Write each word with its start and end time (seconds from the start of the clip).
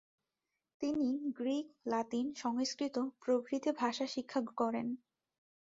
তিনি 0.81 1.09
Greek, 1.37 1.67
Latin, 1.85 2.25
Sanskrit 2.35 2.95
প্রভৃতি 3.21 3.71
ভাষা 3.79 4.05
শিক্ষা 4.07 4.39
করেন। 4.57 4.87